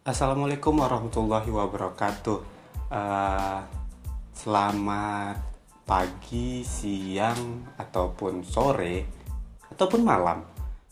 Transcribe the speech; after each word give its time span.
Assalamualaikum 0.00 0.80
warahmatullahi 0.80 1.52
wabarakatuh. 1.52 2.38
Uh, 2.88 3.60
selamat 4.32 5.36
pagi, 5.84 6.64
siang, 6.64 7.68
ataupun 7.76 8.40
sore, 8.40 9.04
ataupun 9.68 10.00
malam. 10.00 10.40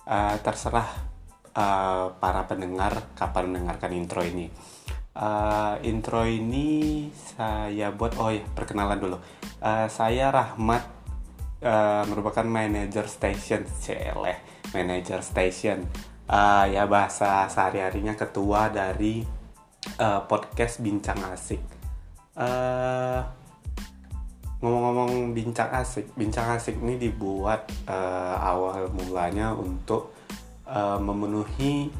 Uh, 0.05 0.36
terserah 0.45 1.09
uh, 1.57 2.12
para 2.21 2.45
pendengar 2.45 3.16
kapan 3.16 3.48
mendengarkan 3.48 3.96
intro 3.96 4.21
ini. 4.21 4.52
Uh, 5.16 5.80
intro 5.88 6.29
ini 6.29 7.09
saya 7.09 7.88
buat 7.88 8.12
oh 8.20 8.29
ya 8.29 8.45
perkenalan 8.52 9.00
dulu. 9.00 9.16
Uh, 9.64 9.88
saya 9.88 10.29
Rahmat 10.29 10.84
uh, 11.64 12.04
merupakan 12.12 12.45
manager 12.45 13.09
station, 13.09 13.65
celeh 13.80 14.37
manager 14.77 15.25
station 15.25 15.88
uh, 16.28 16.64
ya 16.68 16.84
bahasa 16.84 17.48
sehari-harinya 17.48 18.14
ketua 18.14 18.69
dari 18.69 19.24
uh, 19.98 20.20
podcast 20.28 20.84
Bincang 20.84 21.19
Asik. 21.32 21.60
Uh, 22.38 23.24
ngomong-ngomong 24.60 25.34
Bincang 25.34 25.70
Asik, 25.72 26.12
Bincang 26.14 26.55
Asik 26.55 26.77
ini 26.78 27.00
dibuat 27.00 27.66
uh, 27.88 28.36
awal 28.38 28.92
mulanya 28.92 29.56
untuk 29.56 30.14
uh, 30.69 31.00
memenuhi 31.00 31.91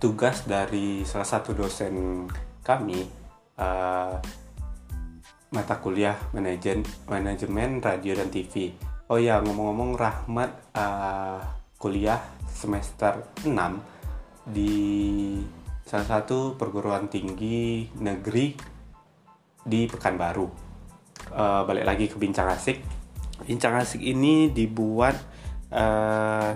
tugas 0.00 0.48
dari 0.48 1.04
salah 1.04 1.28
satu 1.28 1.52
dosen 1.52 2.24
kami 2.64 3.04
uh, 3.60 4.16
mata 5.50 5.76
kuliah 5.82 6.16
manajemen 6.32 6.86
manajemen 7.10 7.82
radio 7.84 8.16
dan 8.16 8.32
TV. 8.32 8.72
Oh 9.10 9.18
ya 9.18 9.42
ngomong-ngomong 9.42 9.98
Rahmat 9.98 10.50
uh, 10.72 11.59
kuliah 11.80 12.20
semester 12.44 13.32
6 13.40 13.48
di 14.44 14.76
salah 15.80 16.04
satu 16.04 16.52
perguruan 16.52 17.08
tinggi 17.08 17.88
negeri 17.96 18.52
di 19.64 19.88
Pekanbaru. 19.88 20.44
Uh, 21.32 21.64
balik 21.64 21.88
lagi 21.88 22.04
ke 22.12 22.20
Bincang 22.20 22.52
Asik. 22.52 22.84
Bincang 23.48 23.80
Asik 23.80 24.04
ini 24.04 24.52
dibuat 24.52 25.16
uh, 25.72 26.52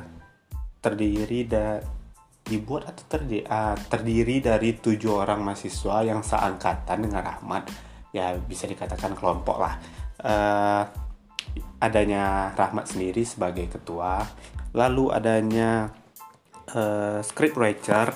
terdiri 0.84 1.48
da 1.48 1.80
dibuat 2.45 2.92
atau 2.92 3.05
terdiri, 3.08 3.48
uh, 3.48 3.72
terdiri 3.89 4.45
dari 4.45 4.77
tujuh 4.77 5.25
orang 5.25 5.41
mahasiswa 5.41 6.05
yang 6.05 6.20
seangkatan 6.20 7.00
dengan 7.00 7.25
Rahmat 7.25 7.72
ya 8.12 8.36
bisa 8.36 8.69
dikatakan 8.69 9.17
kelompok 9.17 9.56
lah 9.56 9.75
uh, 10.20 10.84
adanya 11.84 12.56
Rahmat 12.56 12.88
sendiri 12.96 13.22
sebagai 13.28 13.68
ketua 13.68 14.24
lalu 14.72 15.12
adanya 15.12 15.92
uh, 16.72 17.20
script 17.20 17.60
writer 17.60 18.10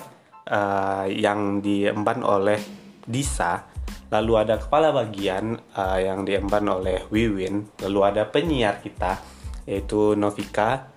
uh, 0.49 1.05
yang 1.05 1.61
diemban 1.61 2.25
oleh 2.25 2.59
Disa 3.05 3.69
lalu 4.09 4.33
ada 4.41 4.57
kepala 4.57 4.89
bagian 4.89 5.53
uh, 5.77 5.99
yang 6.01 6.25
diemban 6.25 6.65
oleh 6.65 7.05
Wiwin 7.13 7.79
lalu 7.85 7.99
ada 8.01 8.25
penyiar 8.25 8.81
kita 8.81 9.21
yaitu 9.69 10.17
Novika 10.17 10.89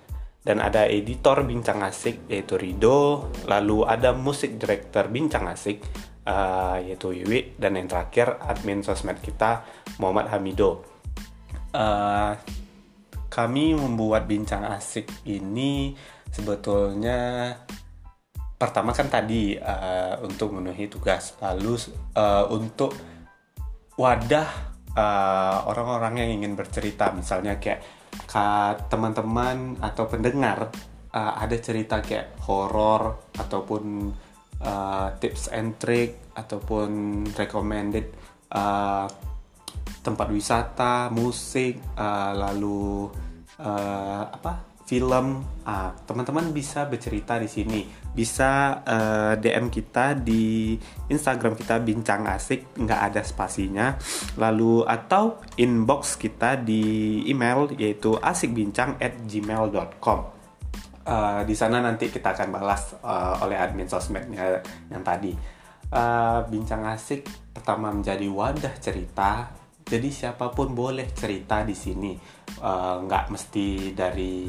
dan 0.43 0.59
ada 0.59 0.89
editor 0.89 1.45
Bincang 1.47 1.85
Asik 1.85 2.27
yaitu 2.27 2.57
Rido 2.57 3.31
lalu 3.47 3.85
ada 3.85 4.17
musik 4.17 4.57
director 4.57 5.13
Bincang 5.13 5.47
Asik 5.47 5.85
uh, 6.27 6.79
yaitu 6.83 7.15
Wiwi 7.15 7.59
dan 7.59 7.79
yang 7.79 7.89
terakhir 7.91 8.39
admin 8.43 8.83
sosmed 8.83 9.19
kita 9.23 9.67
Muhammad 9.99 10.31
Hamido. 10.31 10.83
Uh, 11.73 12.37
kami 13.33 13.73
membuat 13.73 14.29
bincang 14.29 14.69
asik 14.69 15.09
ini 15.25 15.97
sebetulnya 16.29 17.57
pertama 18.61 18.93
kan 18.93 19.09
tadi 19.09 19.57
uh, 19.57 20.21
untuk 20.21 20.53
memenuhi 20.53 20.93
tugas. 20.93 21.41
Lalu 21.41 21.81
uh, 22.13 22.45
untuk 22.53 22.93
wadah 23.97 24.49
eh, 24.97 25.59
orang-orang 25.69 26.25
yang 26.25 26.31
ingin 26.41 26.53
bercerita. 26.57 27.13
Misalnya 27.13 27.61
kayak 27.61 27.85
teman-teman 28.89 29.77
atau 29.81 30.09
pendengar 30.09 30.73
uh, 31.13 31.33
ada 31.37 31.57
cerita 31.61 32.01
kayak 32.01 32.41
horor 32.49 33.33
ataupun 33.37 34.13
uh, 34.65 35.09
tips 35.21 35.53
and 35.53 35.77
trick 35.77 36.33
ataupun 36.33 37.25
recommended 37.37 38.13
uh, 38.53 39.05
tempat 40.03 40.29
wisata, 40.33 41.09
musik, 41.15 41.79
uh, 41.95 42.33
lalu 42.35 43.09
uh, 43.59 44.25
apa 44.33 44.73
film, 44.93 45.41
uh, 45.65 45.91
teman-teman 46.05 46.53
bisa 46.53 46.85
bercerita 46.85 47.39
di 47.39 47.49
sini. 47.49 47.81
Bisa 48.13 48.83
uh, 48.85 49.33
DM 49.41 49.73
kita 49.73 50.13
di 50.13 50.77
Instagram 51.09 51.57
kita 51.57 51.81
bincang 51.81 52.29
asik, 52.29 52.77
nggak 52.77 53.01
ada 53.09 53.23
spasinya. 53.25 53.97
Lalu 54.37 54.85
atau 54.85 55.41
inbox 55.57 56.21
kita 56.21 56.61
di 56.61 57.25
email 57.25 57.73
yaitu 57.79 58.19
asikbincang 58.21 59.01
at 59.01 59.17
gmail.com. 59.25 60.21
Uh, 61.03 61.43
di 61.49 61.57
sana 61.57 61.83
nanti 61.83 62.13
kita 62.13 62.31
akan 62.31 62.49
balas 62.53 62.95
uh, 63.03 63.43
oleh 63.43 63.59
admin 63.59 63.89
sosmednya 63.89 64.61
yang 64.93 65.01
tadi. 65.01 65.33
Uh, 65.93 66.45
bincang 66.49 66.85
asik 66.89 67.29
pertama 67.53 67.93
menjadi 67.93 68.25
wadah 68.29 68.77
cerita 68.81 69.62
jadi 69.83 70.09
siapa 70.09 70.55
pun 70.55 70.73
boleh 70.73 71.11
cerita 71.13 71.67
di 71.67 71.77
sini. 71.77 72.15
Uh, 72.63 73.03
nggak 73.05 73.35
mesti 73.35 73.93
dari 73.93 74.49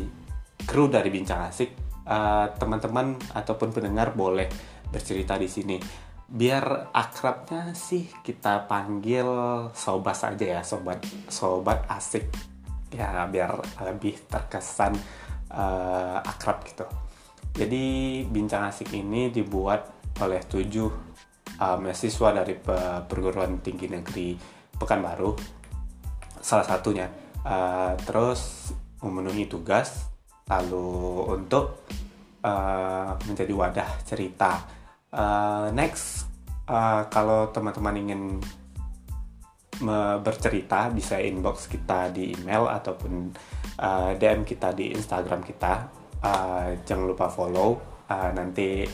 kru 0.63 0.87
dari 0.87 1.09
bincang 1.09 1.49
asik. 1.49 2.01
Uh, 2.03 2.51
teman-teman 2.59 3.15
ataupun 3.31 3.71
pendengar 3.71 4.13
boleh 4.13 4.47
bercerita 4.91 5.39
di 5.39 5.49
sini. 5.49 5.77
Biar 6.23 6.95
akrabnya 6.95 7.75
sih 7.75 8.09
kita 8.23 8.65
panggil 8.65 9.27
sobat 9.75 10.17
saja 10.17 10.59
ya 10.59 10.61
sobat 10.63 11.03
sobat 11.27 11.85
asik. 11.91 12.29
Ya 12.93 13.25
biar 13.25 13.57
lebih 13.81 14.21
terkesan 14.29 14.93
uh, 15.51 16.21
akrab 16.21 16.61
gitu. 16.67 16.85
Jadi 17.53 17.83
bincang 18.29 18.69
asik 18.69 18.93
ini 18.97 19.29
dibuat 19.29 19.93
oleh 20.21 20.41
tujuh 20.45 20.89
uh, 21.61 21.77
mahasiswa 21.77 22.29
dari 22.33 22.57
perguruan 23.05 23.61
tinggi 23.61 23.89
negeri 23.89 24.61
Pekanbaru 24.77 25.35
salah 26.43 26.67
satunya. 26.67 27.07
Uh, 27.43 27.95
terus 28.07 28.71
memenuhi 29.03 29.47
tugas 29.51 30.07
lalu 30.47 31.27
untuk 31.39 31.87
uh, 32.43 33.15
menjadi 33.27 33.53
wadah 33.55 33.89
cerita. 34.03 34.63
Uh, 35.13 35.71
next 35.71 36.27
uh, 36.67 37.07
kalau 37.07 37.51
teman-teman 37.51 37.95
ingin 37.99 38.21
bercerita 40.23 40.87
bisa 40.93 41.17
inbox 41.17 41.67
kita 41.67 42.13
di 42.13 42.31
email 42.37 42.69
ataupun 42.69 43.33
uh, 43.81 44.11
DM 44.15 44.45
kita 44.45 44.71
di 44.71 44.93
Instagram 44.93 45.41
kita. 45.43 45.89
Uh, 46.23 46.77
jangan 46.87 47.09
lupa 47.09 47.27
follow. 47.27 47.81
Uh, 48.07 48.31
nanti 48.31 48.85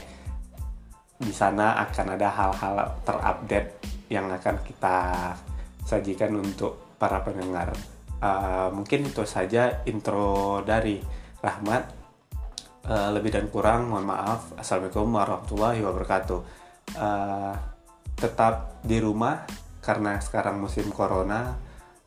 di 1.19 1.33
sana 1.35 1.75
akan 1.83 2.15
ada 2.15 2.29
hal-hal 2.31 2.75
terupdate 3.03 3.69
yang 4.07 4.31
akan 4.31 4.55
kita 4.63 4.97
sajikan 5.89 6.37
untuk 6.37 6.93
para 7.01 7.25
pendengar. 7.25 7.73
Uh, 8.21 8.69
mungkin 8.69 9.09
itu 9.09 9.25
saja 9.25 9.81
intro 9.89 10.61
dari 10.61 11.01
Rahmat. 11.41 11.97
Uh, 12.85 13.09
lebih 13.15 13.33
dan 13.33 13.49
kurang 13.49 13.89
mohon 13.89 14.05
maaf. 14.05 14.53
Assalamualaikum 14.53 15.09
warahmatullahi 15.09 15.81
wabarakatuh. 15.81 16.39
Uh, 16.93 17.53
tetap 18.13 18.83
di 18.85 19.01
rumah 19.01 19.49
karena 19.81 20.19
sekarang 20.21 20.61
musim 20.61 20.91
corona 20.93 21.57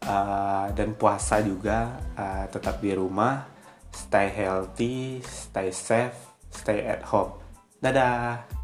uh, 0.06 0.70
dan 0.70 0.94
puasa 0.94 1.42
juga. 1.42 1.98
Uh, 2.14 2.46
tetap 2.54 2.78
di 2.78 2.94
rumah. 2.94 3.50
Stay 3.92 4.32
healthy, 4.32 5.20
stay 5.20 5.68
safe, 5.68 6.16
stay 6.48 6.80
at 6.88 7.04
home. 7.04 7.36
Dadah. 7.84 8.61